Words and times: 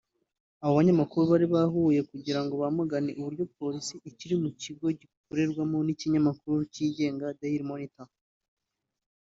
Abo 0.63 0.73
banyamakuru 0.77 1.23
bari 1.31 1.47
bahuye 1.55 1.99
kugira 2.11 2.39
ngo 2.43 2.53
bamagane 2.63 3.11
uburyo 3.19 3.43
Polisi 3.57 3.95
ikiri 4.09 4.35
mu 4.43 4.49
kigo 4.61 4.85
gikorerwamwo 4.99 5.79
n’ikinyamakuru 5.83 6.59
cyigenga 6.73 7.35
Daily 7.39 7.63
Monitor 7.71 8.07